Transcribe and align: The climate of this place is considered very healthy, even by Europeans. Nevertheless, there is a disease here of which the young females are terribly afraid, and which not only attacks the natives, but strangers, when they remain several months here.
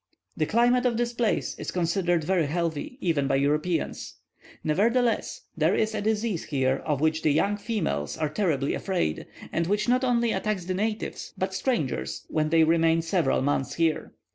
The 0.35 0.47
climate 0.47 0.87
of 0.87 0.97
this 0.97 1.13
place 1.13 1.53
is 1.59 1.69
considered 1.69 2.23
very 2.23 2.47
healthy, 2.47 2.97
even 3.01 3.27
by 3.27 3.35
Europeans. 3.35 4.15
Nevertheless, 4.63 5.41
there 5.55 5.75
is 5.75 5.93
a 5.93 6.01
disease 6.01 6.45
here 6.45 6.77
of 6.77 7.01
which 7.01 7.21
the 7.21 7.29
young 7.31 7.55
females 7.55 8.17
are 8.17 8.27
terribly 8.29 8.73
afraid, 8.73 9.27
and 9.51 9.67
which 9.67 9.87
not 9.87 10.03
only 10.03 10.31
attacks 10.31 10.65
the 10.65 10.73
natives, 10.73 11.35
but 11.37 11.53
strangers, 11.53 12.25
when 12.29 12.49
they 12.49 12.63
remain 12.63 13.03
several 13.03 13.43
months 13.43 13.75
here. 13.75 14.15